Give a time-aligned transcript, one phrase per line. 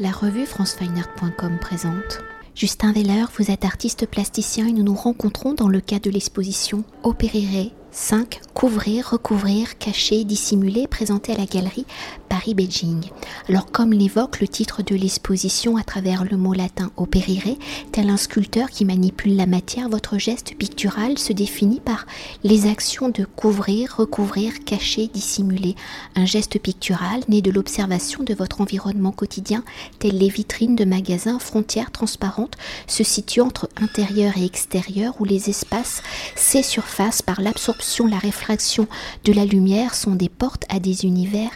[0.00, 2.20] La revue francefineart.com présente.
[2.54, 6.84] Justin Veller, vous êtes artiste plasticien et nous nous rencontrons dans le cadre de l'exposition
[7.02, 8.40] Opérire 5.
[8.54, 11.84] Couvrir, recouvrir, cacher, dissimuler, présenté à la galerie
[12.28, 13.10] Paris-Beijing.
[13.48, 17.56] Alors comme l'évoque le titre de l'exposition à travers le mot latin opérire,
[17.92, 22.06] tel un sculpteur qui manipule la matière, votre geste pictural se définit par
[22.44, 25.74] les actions de couvrir, recouvrir, cacher, dissimuler.
[26.14, 29.64] Un geste pictural né de l'observation de votre environnement quotidien,
[29.98, 32.56] tel les vitrines de magasins, frontières transparentes
[32.86, 36.02] se situent entre intérieur et extérieur où les espaces,
[36.34, 38.86] ces surfaces par l'absorption la réfraction
[39.24, 41.50] de la lumière sont des portes à des univers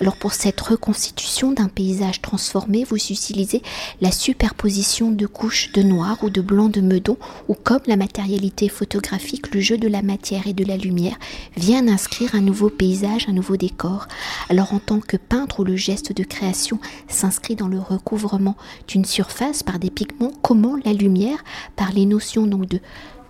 [0.00, 3.62] Alors pour cette reconstitution d'un paysage transformé, vous utilisez
[4.00, 7.16] la superposition de couches de noir ou de blanc de meudon,
[7.48, 11.16] ou comme la matérialité photographique, le jeu de la matière et de la lumière
[11.56, 14.08] vient inscrire un nouveau paysage, un nouveau décor.
[14.48, 18.56] Alors en tant que peintre le geste de création s'inscrit dans le recouvrement
[18.88, 21.44] d'une surface par des pigments, comment la lumière,
[21.76, 22.80] par les notions de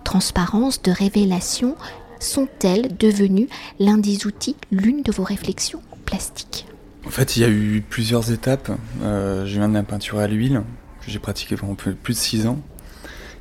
[0.03, 1.75] transparence, de révélation,
[2.23, 3.47] sont-elles devenues
[3.79, 6.65] l'un des outils, l'une de vos réflexions plastiques
[7.05, 8.71] En fait, il y a eu plusieurs étapes.
[9.03, 10.63] Euh, viens de la peinture à l'huile,
[11.05, 12.59] que j'ai pratiqué pendant plus de six ans.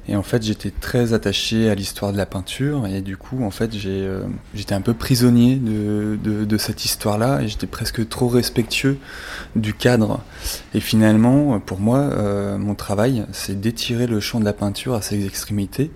[0.08, 2.88] Et en fait, j'étais très attaché à l'histoire de la peinture.
[2.88, 7.40] Et du coup, en fait, euh, j'étais un peu prisonnier de, cette histoire-là.
[7.42, 8.98] Et j'étais presque trop respectueux
[9.54, 10.20] du cadre.
[10.74, 15.02] Et finalement, pour moi, euh, mon travail, c'est d'étirer le champ de la peinture à
[15.02, 15.92] ses extrémités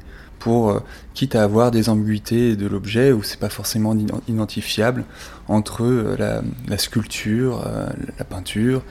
[0.46, 0.78] pour, euh,
[1.14, 3.96] quitte à avoir des ambiguïtés de l'objet où c'est pas forcément
[4.28, 5.04] identifiable
[5.48, 8.84] entre euh, la, sculpture, euh, la peinture,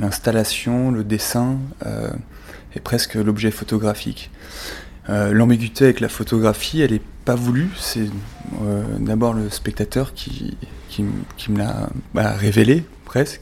[0.00, 1.58] l'installation, le dessin
[2.76, 4.30] et presque l'objet photographique.
[5.08, 8.08] L'ambiguïté avec la photographie, elle n'est pas voulue, c'est
[9.00, 10.56] d'abord le spectateur qui,
[11.00, 13.40] me l'a bah, révélé presque.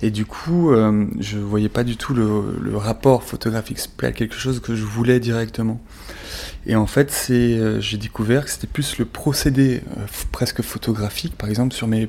[0.00, 0.72] Et du coup,
[1.20, 3.78] je voyais pas du tout le, rapport photographique.
[3.78, 5.80] C'est quelque chose que je voulais directement.
[6.66, 11.36] Et en fait, c'est, euh, j'ai découvert que c'était plus le procédé euh, presque photographique,
[11.36, 12.08] par exemple sur mes,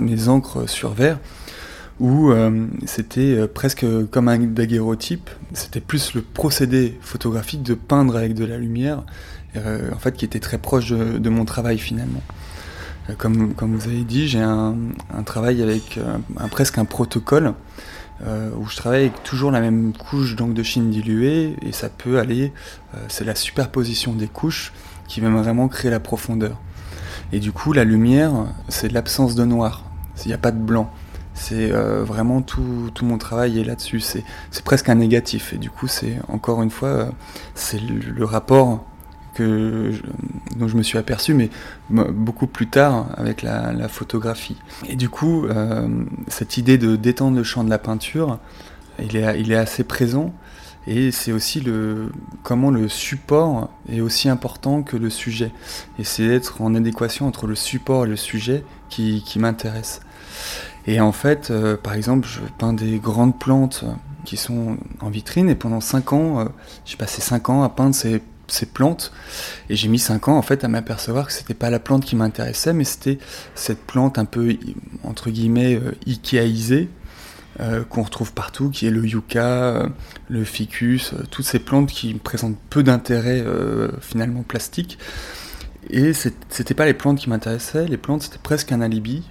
[0.00, 1.18] mes encres sur verre,
[2.00, 5.30] où euh, c'était presque comme un daguerreotype.
[5.52, 9.04] C'était plus le procédé photographique de peindre avec de la lumière,
[9.56, 12.22] en fait, qui était très proche de, mon travail finalement.
[13.16, 14.74] Comme, vous avez dit, j'ai un,
[15.24, 15.98] travail avec
[16.38, 17.54] un, presque un protocole
[18.26, 21.88] euh, où je travaille avec toujours la même couche donc de Chine diluée et ça
[21.88, 22.52] peut aller,
[22.94, 24.72] euh, c'est la superposition des couches
[25.06, 26.58] qui va vraiment créer la profondeur.
[27.32, 28.32] Et du coup, la lumière,
[28.68, 29.84] c'est l'absence de noir,
[30.24, 30.90] il n'y a pas de blanc.
[31.34, 34.00] C'est euh, vraiment tout, tout, mon travail est là-dessus.
[34.00, 34.24] C'est
[34.64, 35.52] presque un négatif.
[35.52, 37.10] Et du coup, c'est encore une fois,
[37.54, 38.84] c'est le rapport
[39.40, 41.50] dont je me suis aperçu, mais
[41.90, 44.56] beaucoup plus tard avec la, photographie.
[44.88, 45.88] Et du coup, euh,
[46.28, 48.38] cette idée de détendre le champ de la peinture,
[49.00, 50.32] il est, assez présent.
[50.86, 52.10] Et c'est aussi le,
[52.42, 55.52] comment le support est aussi important que le sujet.
[55.98, 60.00] Et c'est d'être en adéquation entre le support et le sujet qui, qui m'intéresse.
[60.86, 63.84] Et en fait, euh, par exemple, je peins des grandes plantes
[64.24, 66.44] qui sont en vitrine et pendant 5 ans, euh,
[66.84, 68.22] j'ai passé 5 ans à peindre ces
[68.52, 69.12] ces plantes.
[69.68, 72.16] Et j'ai mis 5 ans en fait à m'apercevoir que c'était pas la plante qui
[72.16, 73.18] m'intéressait, mais c'était
[73.54, 74.56] cette plante un peu
[75.04, 76.88] entre guillemets euh, ikeaisée
[77.60, 79.88] euh, qu'on retrouve partout, qui est le yucca, euh,
[80.28, 83.44] le ficus, toutes ces plantes qui présentent peu d'intérêt
[84.00, 84.98] finalement plastique.
[85.90, 89.22] Et c'était pas les plantes qui m'intéressaient, les plantes c'était presque un alibi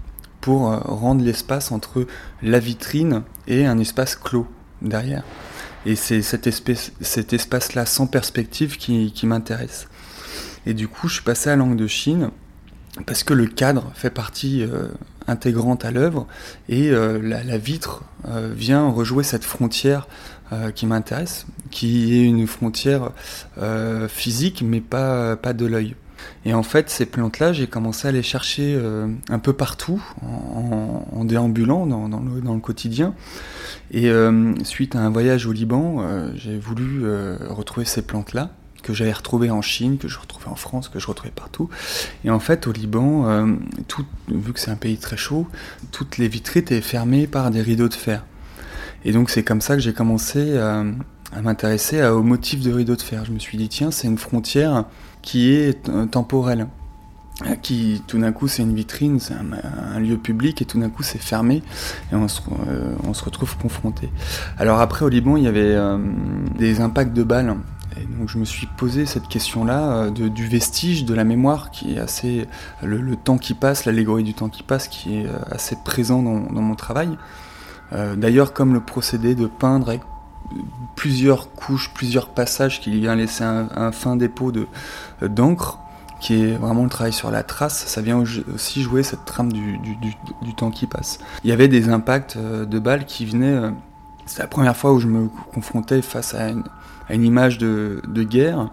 [0.42, 2.08] pour rendre l'espace entre
[2.42, 4.48] la vitrine et un espace clos
[4.82, 5.24] derrière.
[5.88, 6.48] Et c'est cet,
[7.34, 9.88] espace-là sans perspective qui, m'intéresse.
[10.66, 12.30] Et du coup, je suis passé à langue de Chine
[13.06, 14.90] parce que le cadre fait partie euh,
[15.28, 16.28] intégrante à l'œuvre
[16.68, 20.08] et euh, la, vitre euh, vient rejouer cette frontière
[20.76, 23.12] qui m'intéresse, qui est une frontière
[24.08, 25.96] physique mais pas de l'œil.
[26.46, 31.26] Et en fait, ces plantes-là, j'ai commencé à les chercher euh, un peu partout, en,
[31.26, 33.14] déambulant dans, le, quotidien.
[33.92, 37.04] Et euh, suite à un voyage au Liban, euh, j'ai voulu
[37.50, 38.52] retrouver ces plantes-là,
[38.84, 41.70] que j'avais retrouvées en Chine, que je retrouvais en France, que je retrouvais partout.
[42.24, 43.46] Et en fait, au Liban,
[44.30, 45.48] vu que c'est un pays très chaud,
[45.92, 48.24] toutes les vitrines étaient fermées par des rideaux de fer.
[49.04, 50.84] Et donc c'est comme ça que j'ai commencé à,
[51.42, 53.26] m'intéresser aux motifs de rideaux de fer.
[53.26, 54.86] Je me suis dit, tiens, c'est une frontière
[55.22, 56.68] qui est euh, temporel
[57.62, 61.04] qui tout d'un coup c'est une vitrine, c'est un, lieu public et tout d'un coup
[61.04, 61.62] c'est fermé
[62.12, 64.10] et on se, euh, retrouve confronté.
[64.58, 66.00] Alors après au Liban il y avait euh,
[66.58, 67.56] des impacts de balles
[67.96, 72.00] et donc je me suis posé cette question-là du vestige, de la mémoire qui est
[72.00, 72.48] assez
[72.82, 76.62] le, temps qui passe, l'allégorie du temps qui passe qui est assez présent dans, dans
[76.62, 77.18] mon travail
[78.18, 80.02] D'ailleurs, comme le procédé de peindre avec
[80.96, 84.52] plusieurs couches, plusieurs passages qui vient laisser un, fin dépôt
[85.22, 85.80] d'encre,
[86.20, 88.18] qui est vraiment le travail sur la trace, ça vient
[88.54, 89.80] aussi jouer cette trame du,
[90.56, 91.20] temps qui passe.
[91.44, 93.72] Il y avait des impacts de balles qui venaient.
[94.26, 98.70] C'est la première fois où je me confrontais face à une, image de, guerre.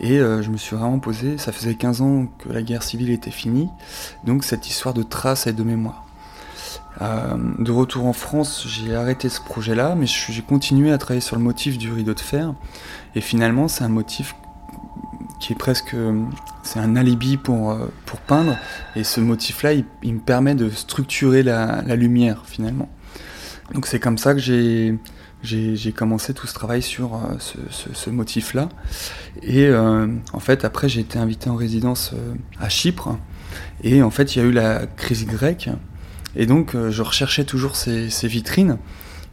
[0.00, 3.30] Et je me suis vraiment posé, ça faisait 15 ans que la guerre civile était
[3.30, 3.68] finie,
[4.24, 6.03] donc cette histoire de trace et de mémoire.
[7.02, 11.36] Euh, de retour en France, j'ai arrêté ce projet-là, mais j'ai continué à travailler sur
[11.36, 12.54] le motif du rideau de fer.
[13.14, 14.34] Et finalement, c'est un motif
[15.40, 15.96] qui est presque,
[16.62, 18.56] c'est un alibi pour, euh, pour peindre.
[18.96, 22.88] Et ce motif-là, il, me permet de structurer la, lumière finalement.
[23.72, 24.98] Donc c'est comme ça que j'ai
[25.42, 28.70] j'ai commencé tout ce travail sur euh, ce, motif-là.
[29.42, 32.14] Et en fait, après, j'ai été invité en résidence
[32.58, 33.18] à Chypre.
[33.82, 35.68] Et en fait, il y a eu la crise grecque.
[36.36, 38.78] Et donc, euh, je recherchais toujours ces, vitrines.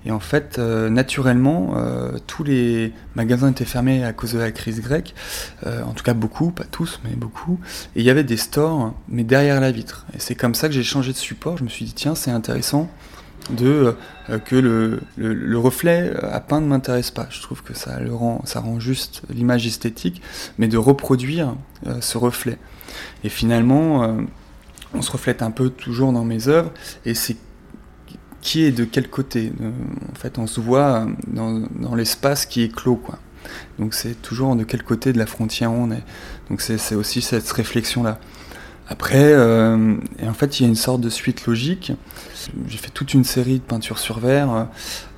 [0.06, 4.52] Et en fait, euh, naturellement, euh, tous les magasins étaient fermés à cause de la
[4.52, 5.14] crise grecque.
[5.66, 7.60] en tout cas, beaucoup, pas tous, mais beaucoup.
[7.96, 10.06] Et il y avait des stores, mais derrière la vitre.
[10.16, 11.58] Et c'est comme ça que j'ai changé de support.
[11.58, 12.90] Je me suis dit, tiens, c'est intéressant
[13.50, 13.96] de
[14.46, 17.28] que le, le, reflet à peindre ne m'intéresse pas.
[17.32, 20.22] Je trouve que ça le rend, ça rend juste l'image esthétique,
[20.58, 21.56] mais de reproduire
[22.02, 22.58] ce reflet.
[23.24, 24.18] Et finalement
[24.94, 26.72] on se reflète un peu toujours dans mes œuvres,
[27.06, 27.38] et c'est
[28.42, 29.52] qui est de quel côté.
[30.12, 33.20] En fait, on se voit dans, l'espace qui est clos, quoi.
[33.80, 36.04] Donc c'est toujours de quel côté de la frontière on est.
[36.50, 38.20] Donc c'est aussi cette réflexion-là.
[38.88, 41.94] Après, euh, et en fait, il y a une sorte de suite logique.
[42.68, 44.68] J'ai fait toute une série de peintures sur verre,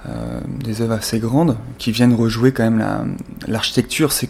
[0.08, 3.18] euh, des œuvres assez grandes, qui viennent rejouer quand même
[3.48, 4.12] l'architecture.
[4.12, 4.30] c'est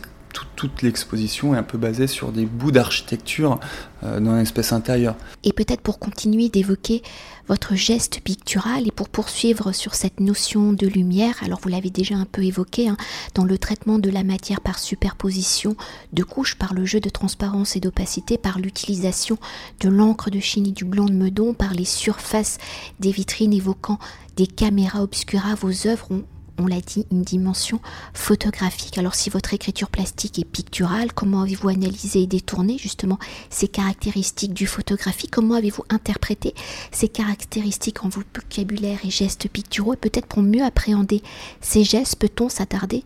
[0.55, 3.59] toute l'exposition est un peu basée sur des bouts d'architecture
[4.03, 5.15] euh, dans l'espace intérieur.
[5.43, 7.01] Et peut-être pour continuer d'évoquer
[7.47, 12.15] votre geste pictural et pour poursuivre sur cette notion de lumière, alors vous l'avez déjà
[12.15, 12.97] un peu évoqué, hein,
[13.35, 15.75] dans le traitement de la matière par superposition
[16.13, 19.37] de couches, par le jeu de transparence et d'opacité, par l'utilisation
[19.81, 22.57] de l'encre de Chine et du blanc de Meudon, par les surfaces
[22.99, 23.99] des vitrines évoquant
[24.35, 26.23] des caméras obscura, vos œuvres ont
[26.57, 27.79] on l'a dit, une dimension
[28.13, 28.97] photographique.
[28.97, 33.19] Alors si votre écriture plastique est picturale, comment avez-vous analysé et détourné justement
[33.49, 36.53] ces caractéristiques du photographie Comment avez-vous interprété
[36.91, 39.93] ces caractéristiques en vocabulaire et gestes picturaux?
[39.93, 41.23] Et peut-être pour mieux appréhender
[41.61, 43.03] ces gestes, peut-on s'attarder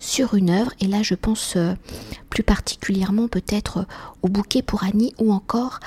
[0.00, 0.72] sur une œuvre?
[0.80, 1.74] Et là, je pense euh,
[2.30, 3.86] plus particulièrement peut-être
[4.22, 5.80] au bouquet pour Annie ou encore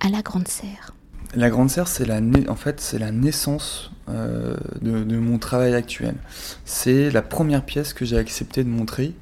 [0.00, 0.94] à la Grande Serre.
[1.34, 6.14] La Grande Serre, c'est la, en fait, c'est la naissance euh, de, mon travail actuel.
[6.64, 9.14] C'est la première pièce que j'ai accepté de montrer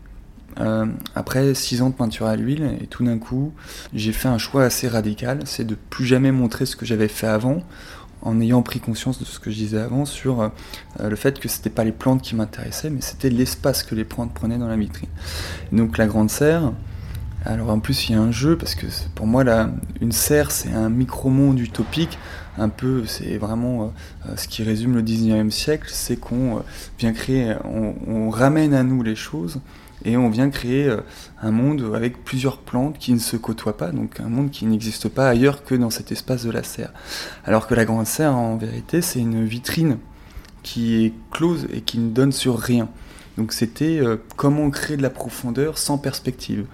[0.58, 2.78] euh, après six ans de peinture à l'huile.
[2.80, 3.52] Et tout d'un coup,
[3.92, 7.26] j'ai fait un choix assez radical, c'est de plus jamais montrer ce que j'avais fait
[7.26, 7.62] avant,
[8.22, 10.48] en ayant pris conscience de ce que je disais avant sur euh,
[11.02, 14.32] le fait que c'était pas les plantes qui m'intéressaient, mais c'était l'espace que les plantes
[14.32, 15.10] prenaient dans la vitrine.
[15.72, 16.72] Donc la Grande Serre,
[17.48, 19.70] alors en plus il y a un jeu parce que pour moi là,
[20.02, 22.18] une serre c'est un micro-monde utopique,
[22.58, 23.86] un peu c'est vraiment euh,
[24.28, 26.60] euh, ce qui résume le 19e siècle, c'est qu'on euh,
[26.98, 29.60] vient créer, on, ramène à nous les choses
[30.04, 30.94] et on vient créer
[31.40, 35.08] un monde avec plusieurs plantes qui ne se côtoient pas, donc un monde qui n'existe
[35.08, 36.92] pas ailleurs que dans cet espace de la serre.
[37.44, 39.96] Alors que la grande serre en vérité c'est une vitrine
[40.62, 42.90] qui est close et qui ne donne sur rien.
[43.38, 44.00] Donc c'était
[44.36, 46.66] comment créer de la profondeur sans perspective.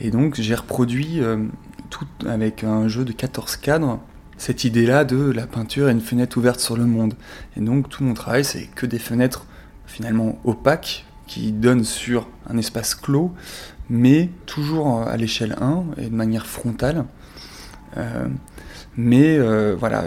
[0.00, 1.44] Et donc j'ai reproduit euh,
[1.90, 4.00] tout avec un jeu de 14 cadres
[4.38, 7.14] cette idée-là de la peinture et une fenêtre ouverte sur le monde.
[7.56, 9.46] Et donc tout mon travail, c'est que des fenêtres
[9.86, 13.32] finalement opaques qui donnent sur un espace clos,
[13.88, 17.04] mais toujours à l'échelle 1 et de manière frontale.
[17.96, 18.28] Euh,
[18.96, 20.04] mais euh, voilà,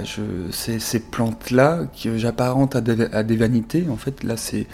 [0.52, 4.68] ces plantes-là que j'apparente à, des vanités, en fait, là c'est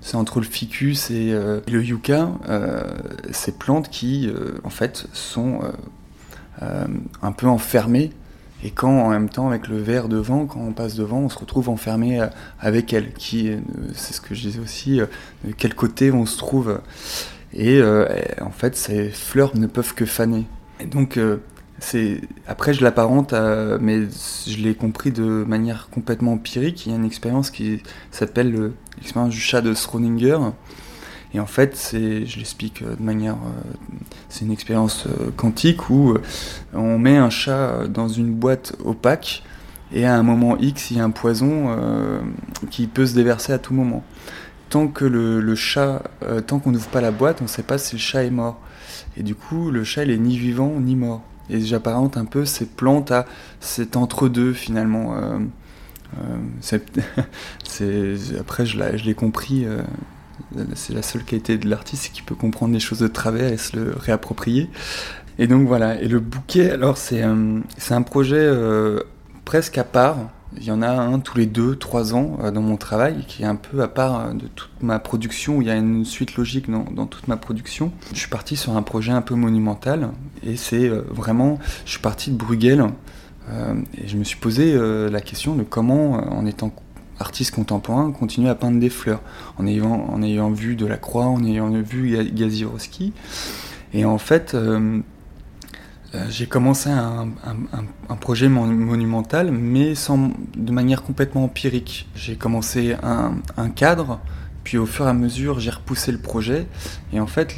[0.00, 2.82] c'est entre le ficus et, euh, le yucca, euh,
[3.32, 5.60] ces plantes qui, euh, en fait, sont
[7.22, 8.10] un peu enfermées.
[8.62, 11.38] Et quand, en même temps, avec le verre devant, quand on passe devant, on se
[11.38, 12.20] retrouve enfermé
[12.60, 13.14] avec elles.
[13.14, 13.52] Qui,
[13.94, 16.80] c'est ce que je disais aussi, de quel côté on se trouve.
[17.54, 20.44] Et en fait, ces fleurs ne peuvent que faner.
[20.80, 21.18] Et donc,
[22.46, 23.32] après je l'apparente
[23.80, 24.02] mais
[24.46, 29.34] je l'ai compris de manière complètement empirique il y a une expérience qui s'appelle l'expérience
[29.34, 30.38] du chat de Schrödinger.
[31.32, 33.72] Et en fait c'est je l'explique de manière euh,
[34.28, 36.22] c'est une expérience euh, quantique où euh,
[36.74, 39.44] on met un chat dans une boîte opaque
[39.92, 41.76] et à un moment X il y a un poison
[42.70, 44.04] qui peut se déverser à tout moment.
[44.68, 46.02] Tant que le, chat
[46.46, 48.60] tant qu'on n'ouvre pas la boîte on ne sait pas si le chat est mort.
[49.16, 51.22] Et du coup le chat il est ni vivant ni mort.
[51.50, 53.26] Et j'apparente un peu ces plantes à
[53.58, 55.16] cet entre-deux finalement.
[55.16, 55.38] Euh,
[58.38, 59.66] après, je l'ai compris.
[60.74, 63.76] c'est la seule qualité de l'artiste qui peut comprendre les choses de travers et se
[63.76, 64.70] le réapproprier.
[65.38, 66.00] Et donc voilà.
[66.00, 68.50] Et le bouquet, alors c'est un projet
[69.44, 70.16] presque à part
[70.56, 73.42] il y en a un tous les deux, trois ans euh, dans mon travail, qui
[73.42, 76.04] est un peu à part euh, de toute ma production, où il y a une
[76.04, 77.92] suite logique dans, toute ma production.
[78.12, 80.10] Je suis parti sur un projet un peu monumental,
[80.42, 82.84] et c'est euh, vraiment, je suis parti de Bruegel,
[83.96, 84.76] et je me suis posé
[85.10, 86.72] la question de comment, en étant
[87.20, 89.20] artiste contemporain, continuer à peindre des fleurs,
[89.58, 93.12] en ayant, en ayant vu Delacroix, en ayant vu Gazirowski.
[93.92, 95.00] Et en fait, euh,
[96.28, 97.28] j'ai commencé un,
[98.20, 102.08] projet monumental, mais sans, de manière complètement empirique.
[102.14, 104.18] J'ai commencé un, cadre,
[104.64, 106.66] puis au fur et à mesure, j'ai repoussé le projet.
[107.12, 107.54] Et en fait,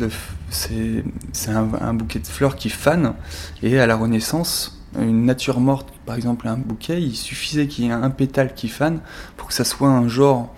[0.50, 1.04] c'est
[1.50, 3.14] un, bouquet de fleurs qui fane.
[3.62, 7.88] Et à la Renaissance, une nature morte, par exemple un bouquet, il suffisait qu'il y
[7.88, 9.00] ait un pétale qui fane
[9.36, 10.54] pour que ça soit un genre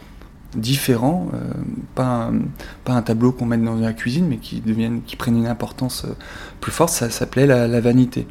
[0.57, 1.39] différents, euh,
[1.95, 2.43] pas, un,
[2.85, 6.05] pas un tableau qu'on met dans la cuisine, mais qui, deviennent, qui prennent une importance
[6.05, 6.15] euh,
[6.61, 8.27] plus forte, ça s'appelait la, vanité.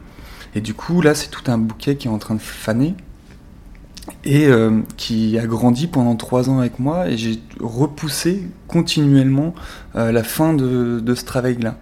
[0.55, 2.95] Et du coup, là, c'est tout un bouquet qui est en train de faner
[4.25, 9.53] et euh, qui a grandi pendant trois ans avec moi, et j'ai repoussé continuellement
[9.93, 11.77] la fin de ce travail-là.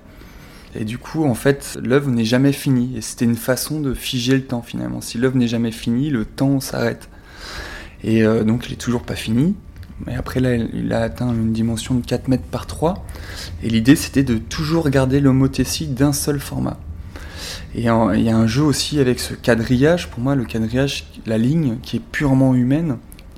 [0.75, 4.36] Et du coup, en fait, l'œuvre n'est jamais finie, et c'était une façon de figer
[4.36, 5.01] le temps finalement.
[5.01, 7.10] Si l'œuvre n'est jamais finie, le temps s'arrête.
[8.04, 9.56] Et donc, il n'est toujours pas fini.
[10.06, 13.06] Mais après, là, il a atteint une dimension de 4 mètres par 3.
[13.63, 16.80] Et l'idée, c'était de toujours garder l'homothétie d'un seul format.
[17.75, 20.10] Et il y a un jeu aussi avec ce quadrillage.
[20.10, 22.98] Pour moi, le quadrillage, la ligne qui est purement humaine,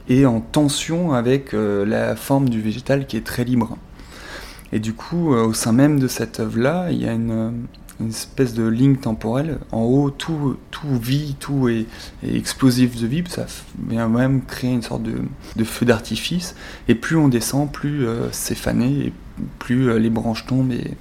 [0.10, 3.78] et en tension avec euh, la forme du végétal qui est très libre.
[4.74, 7.68] Et du coup, euh, au sein même de cette œuvre-là, il y a une,
[8.00, 9.60] une espèce de ligne temporelle.
[9.72, 11.86] En haut, tout, tout vit, tout est,
[12.24, 13.46] explosif de vie, ça
[13.88, 16.56] vient même créer une sorte de, feu d'artifice.
[16.88, 19.14] Et plus on descend, plus euh, c'est fané,
[19.60, 20.92] plus euh, les branches tombent et,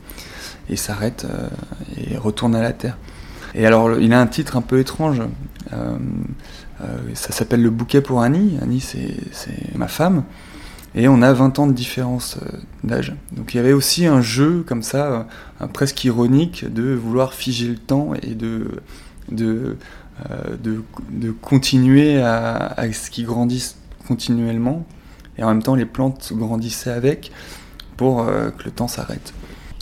[0.68, 1.48] et s'arrêtent euh,
[1.96, 2.98] et retournent à la terre.
[3.54, 5.20] Et alors, il a un titre un peu étrange.
[5.70, 8.56] ça s'appelle Le bouquet pour Annie.
[8.62, 10.24] Annie, c'est ma femme
[10.94, 13.14] et on a 20 ans de différence euh, d'âge.
[13.32, 15.26] Donc il y avait aussi un jeu comme ça,
[15.60, 18.82] euh, presque ironique, de vouloir figer le temps et de,
[19.30, 19.76] de,
[20.30, 24.84] euh, continuer à, à, ce qui grandisse continuellement.
[25.38, 27.32] Et en même temps, les plantes grandissaient avec
[27.96, 29.32] pour que le temps s'arrête.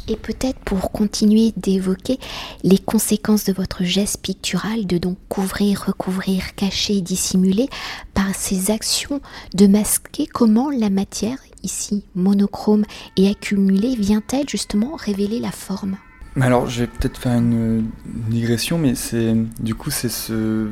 [0.09, 2.19] Et peut-être pour continuer d'évoquer
[2.65, 7.69] les conséquences de votre geste pictural de donc couvrir, recouvrir, cacher, dissimuler
[8.15, 9.21] par ces actions
[9.55, 12.85] de masquer comment la matière, ici monochrome
[13.17, 15.97] et accumulée, vient-elle justement révéler la forme?
[16.41, 17.91] Alors, je vais peut-être faire une,
[18.29, 20.69] digression, mais c'est du coup c'est ce,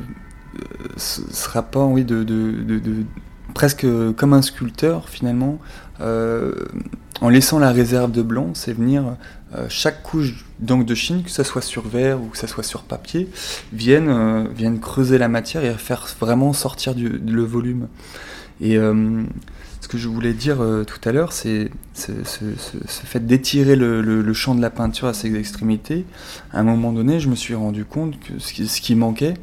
[0.97, 3.05] ce, rapport, oui, de, de,
[3.53, 5.59] presque comme un sculpteur finalement,
[5.99, 6.53] euh,
[7.21, 9.03] en laissant la réserve de blanc, c'est venir
[9.55, 12.63] euh, chaque couche d'encre de Chine, que ce soit sur verre ou que ce soit
[12.63, 13.27] sur papier,
[13.73, 17.87] viennent, euh, creuser la matière et faire vraiment sortir le volume.
[18.61, 22.11] Et ce que je voulais dire tout à l'heure, c'est ce,
[22.85, 26.05] fait d'étirer le, champ de la peinture à ses extrémités.
[26.51, 29.35] À un moment donné, je me suis rendu compte que ce qui manquait,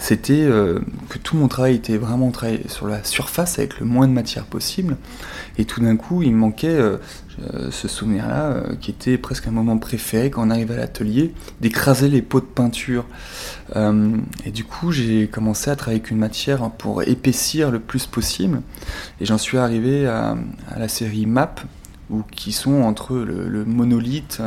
[0.00, 0.80] c'était euh,
[1.10, 2.32] que tout mon travail était vraiment
[2.68, 4.96] sur la surface avec le moins de matière possible.
[5.58, 6.96] Et tout d'un coup, il me manquait euh,
[7.54, 12.08] euh, ce souvenir-là, qui était presque un moment préféré quand on arrive à l'atelier, d'écraser
[12.08, 13.04] les pots de peinture.
[13.76, 18.62] et du coup, j'ai commencé à travailler avec une matière pour épaissir le plus possible.
[19.20, 20.34] Et j'en suis arrivé à,
[20.78, 21.60] la série MAP,
[22.32, 24.40] qui sont entre le monolithe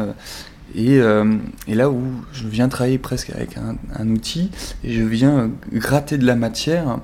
[0.76, 1.38] euh,
[1.68, 2.02] et, là où
[2.34, 4.50] je viens travailler presque avec un, outil
[4.84, 7.00] je viens gratter de la matière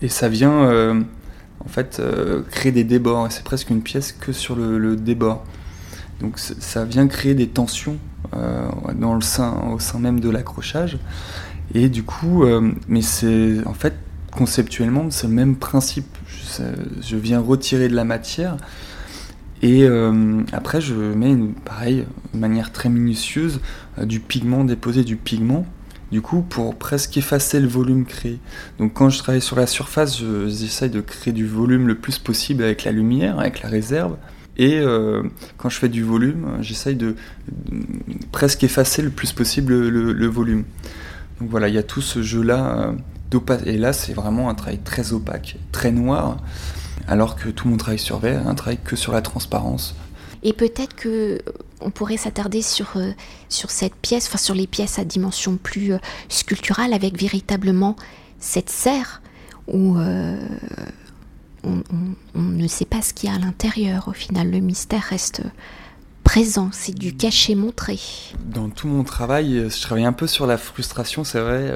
[0.00, 1.00] et ça vient euh,
[1.64, 3.26] en fait euh, créer des débords.
[3.30, 5.44] C'est presque une pièce que sur le, débord.
[6.20, 7.96] Donc ça vient créer des tensions
[8.32, 10.98] dans le sein, au sein même de l'accrochage.
[11.74, 12.44] Et du coup,
[12.88, 13.94] mais c'est en fait
[14.30, 16.16] conceptuellement c'est le même principe.
[17.02, 18.56] je viens retirer de la matière
[19.62, 23.60] et euh, après, je mets, pareil, de manière très minutieuse,
[23.98, 25.66] euh, du pigment, déposer du pigment,
[26.12, 28.38] du coup, pour presque effacer le volume créé.
[28.78, 32.62] Donc quand je travaille sur la surface, j'essaye de créer du volume le plus possible
[32.62, 34.16] avec la lumière, avec la réserve.
[34.56, 35.22] Et euh,
[35.56, 37.14] quand je fais du volume, j'essaye de,
[38.32, 40.64] presque effacer le plus possible le, volume.
[41.38, 42.92] Donc voilà, il y a tout ce jeu-là.
[43.66, 46.38] et là, c'est vraiment un travail très opaque, très noir
[47.08, 49.94] alors que tout mon travail sur verre un travail que sur la transparence.
[50.42, 51.38] Et peut-être que euh,
[51.80, 53.12] on pourrait s'attarder sur, euh,
[53.48, 57.96] sur cette pièce, enfin sur les pièces à dimension plus euh, sculpturale, avec véritablement
[58.38, 59.20] cette serre
[59.68, 59.96] où
[61.62, 61.82] on,
[62.34, 64.08] ne sait pas ce qu'il y a à l'intérieur.
[64.08, 65.42] Au final, le mystère reste
[66.24, 68.00] présent, c'est du cachet montré.
[68.44, 71.72] Dans tout mon travail, je travaille un peu sur la frustration, c'est vrai.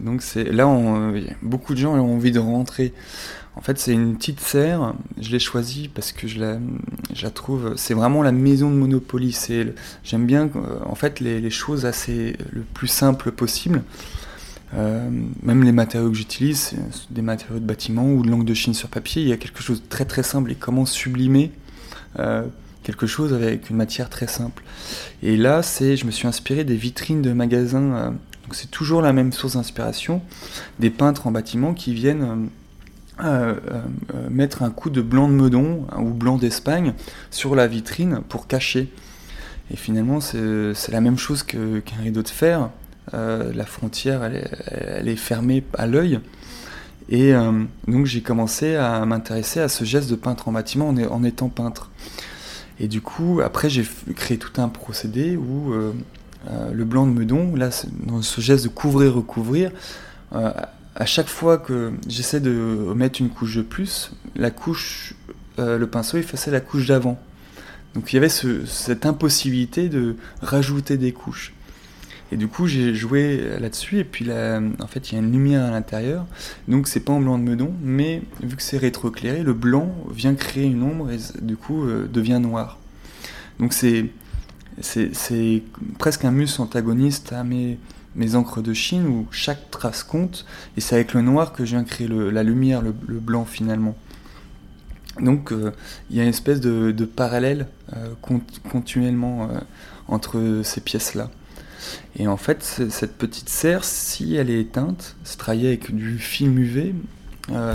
[0.00, 2.92] donc c'est là, on, beaucoup de gens ont envie de rentrer
[3.54, 4.94] en fait, c'est une petite serre.
[5.20, 6.58] Je l'ai choisie parce que je la,
[7.14, 7.74] je trouve.
[7.76, 9.36] C'est vraiment la maison de Monopoly.
[10.04, 13.82] J'aime bien, euh, en fait, les, choses assez le plus simple possible.
[14.74, 15.10] Euh,
[15.42, 16.72] même les matériaux que j'utilise,
[17.10, 19.20] des matériaux de bâtiment ou de langue de Chine sur papier.
[19.20, 20.50] Il y a quelque chose de très très simple.
[20.50, 21.52] Et comment sublimer
[22.18, 22.46] euh,
[22.84, 24.62] quelque chose avec une matière très simple?
[25.22, 28.14] Et là, c'est, je me suis inspiré des vitrines de magasins.
[28.50, 30.22] c'est toujours la même source d'inspiration.
[30.80, 32.48] Des peintres en bâtiment qui viennent
[33.20, 33.54] euh,
[34.14, 36.94] euh, mettre un coup de blanc de Meudon hein, ou blanc d'Espagne
[37.30, 38.90] sur la vitrine pour cacher.
[39.70, 42.70] Et finalement, c'est la même chose qu'un rideau de fer.
[43.14, 46.20] Euh, la frontière, elle est, fermée à l'œil.
[47.08, 47.32] Et
[47.88, 51.48] donc, j'ai commencé à m'intéresser à ce geste de peintre en bâtiment en, en, étant
[51.48, 51.90] peintre.
[52.80, 55.72] Et du coup, après, j'ai créé tout un procédé où
[56.72, 57.70] le blanc de Meudon, là,
[58.06, 59.70] dans ce geste de couvrir-recouvrir,
[60.94, 62.50] à chaque fois que j'essaie de
[62.94, 65.14] mettre une couche de plus, la couche,
[65.58, 67.18] euh, le pinceau effaçait la couche d'avant.
[67.94, 71.52] Donc il y avait cette impossibilité de rajouter des couches.
[72.30, 75.66] Et du coup, j'ai joué là-dessus, et puis en fait, il y a une lumière
[75.66, 76.24] à l'intérieur.
[76.66, 80.34] Donc c'est pas en blanc de meudon, mais vu que c'est rétroéclairé, le blanc vient
[80.34, 82.78] créer une ombre et du coup euh, devient noir.
[83.60, 84.08] Donc c'est
[85.98, 87.78] presque un mus antagoniste à mes
[88.14, 90.44] mes encres de Chine où chaque trace compte,
[90.76, 93.96] et c'est avec le noir que je viens créer la lumière, le, blanc finalement.
[95.20, 95.72] Donc euh,
[96.10, 98.14] il y a une espèce de, parallèle euh,
[98.70, 99.58] continuellement euh,
[100.08, 101.30] entre ces pièces-là.
[102.16, 106.94] Et en fait, cette petite serre, si elle est éteinte, c'est avec du film UV,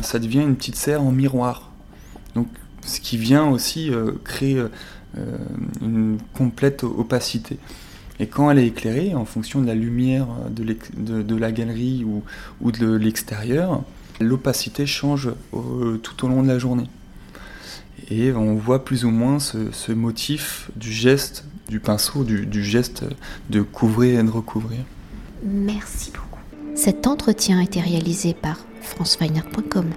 [0.01, 1.72] ça devient une petite serre en miroir.
[2.34, 2.48] Donc
[2.86, 3.91] ce qui vient aussi
[4.24, 4.63] créer
[5.82, 7.59] une complète opacité.
[8.20, 12.06] Et quand elle est éclairée, en fonction de la lumière de, la galerie
[12.62, 13.84] ou, de l'extérieur,
[14.20, 16.88] l'opacité change tout au long de la journée.
[18.10, 23.03] Et on voit plus ou moins ce, motif du geste du pinceau, du, du, geste
[23.50, 24.80] de couvrir et de recouvrir.
[25.44, 26.40] Merci beaucoup.
[26.75, 29.92] Cet entretien a été réalisé par franceweiner.com.